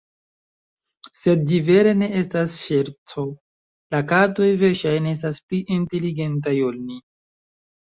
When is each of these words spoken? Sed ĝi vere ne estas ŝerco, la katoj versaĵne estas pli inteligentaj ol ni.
Sed 1.19 1.43
ĝi 1.51 1.59
vere 1.67 1.91
ne 1.99 2.07
estas 2.21 2.55
ŝerco, 2.63 3.27
la 3.97 4.01
katoj 4.15 4.49
versaĵne 4.65 5.15
estas 5.19 5.43
pli 5.47 5.63
inteligentaj 5.79 6.59
ol 6.73 6.83
ni. 6.91 7.01